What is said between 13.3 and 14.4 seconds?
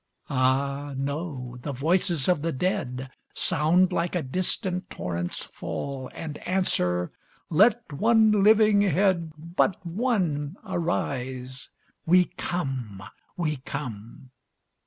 we come!"